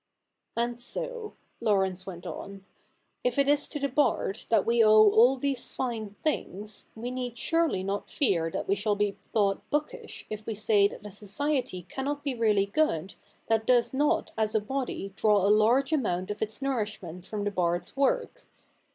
'And 0.57 0.81
so," 0.81 1.35
Laurence 1.59 2.07
went 2.07 2.25
on,' 2.25 2.65
if 3.23 3.37
it 3.37 3.47
is 3.47 3.67
to 3.67 3.77
the 3.77 3.87
bard 3.87 4.39
that 4.49 4.65
we 4.65 4.83
owe 4.83 5.09
all 5.11 5.35
these 5.35 5.71
fine 5.71 6.15
things, 6.23 6.87
we 6.95 7.11
need 7.11 7.37
surely 7.37 7.83
not 7.83 8.09
fear 8.09 8.49
that 8.49 8.67
we 8.67 8.73
shall 8.73 8.95
be 8.95 9.15
thought 9.31 9.61
bookish 9.69 10.25
if 10.27 10.43
we 10.47 10.55
say 10.55 10.87
that 10.87 11.05
a 11.05 11.11
society 11.11 11.85
cannot 11.87 12.23
be 12.23 12.33
really 12.33 12.65
good 12.65 13.13
that 13.45 13.67
does 13.67 13.93
not 13.93 14.31
as 14.35 14.55
a 14.55 14.59
body 14.59 15.13
draw 15.15 15.45
a 15.45 15.53
large 15.53 15.93
amount 15.93 16.31
of 16.31 16.41
its 16.41 16.63
nourishment 16.63 17.27
from 17.27 17.43
the 17.43 17.51
bards 17.51 17.95
work. 17.95 18.47